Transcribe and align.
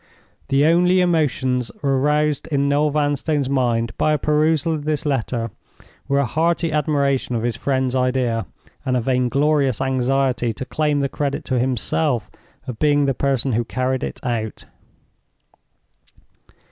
The 0.47 0.65
only 0.65 0.99
emotions 0.99 1.69
aroused 1.83 2.47
in 2.47 2.67
Noel 2.67 2.89
Vanstone's 2.89 3.51
mind 3.51 3.95
by 3.99 4.13
a 4.13 4.17
perusal 4.17 4.73
of 4.73 4.83
the 4.83 4.99
letter 5.07 5.51
were 6.07 6.17
a 6.17 6.25
hearty 6.25 6.71
admiration 6.71 7.35
of 7.35 7.43
his 7.43 7.55
friend's 7.55 7.93
idea, 7.93 8.47
and 8.83 8.97
a 8.97 8.99
vainglorious 8.99 9.79
anxiety 9.79 10.53
to 10.53 10.65
claim 10.65 11.01
the 11.01 11.07
credit 11.07 11.45
to 11.45 11.59
himself 11.59 12.31
of 12.65 12.79
being 12.79 13.05
the 13.05 13.13
person 13.13 13.51
who 13.53 13.63
carried 13.63 14.03
it 14.03 14.19
out. 14.23 14.65